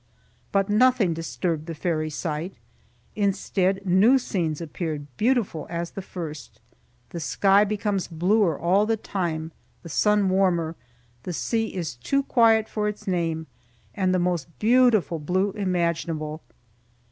[0.51, 2.55] But nothing disturbed the fairy sight.
[3.15, 6.59] Instead, new scenes appeared, beautiful as the first.
[7.11, 9.51] The sky becomes bluer all the time,
[9.83, 10.75] the sun warmer;
[11.21, 13.45] the sea is too quiet for its name,
[13.93, 16.41] and the most beautiful blue imaginable.